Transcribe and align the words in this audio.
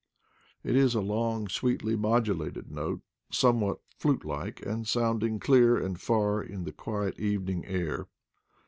It 0.63 0.75
is 0.75 0.95
a 0.95 0.99
long, 0.99 1.47
sweetly 1.47 1.95
modulated 1.95 2.71
note, 2.71 3.01
somewhat 3.31 3.81
flute 3.99 4.25
like, 4.25 4.59
and 4.65 4.87
sounding 4.87 5.39
clear 5.39 5.77
and 5.77 6.01
far 6.01 6.41
in 6.41 6.63
the 6.63 6.71
quiet 6.73 7.19
evening 7.19 7.67
air. 7.67 8.07